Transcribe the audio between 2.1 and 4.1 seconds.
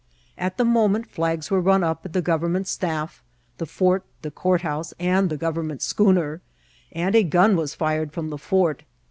the govermnent staff, the fort,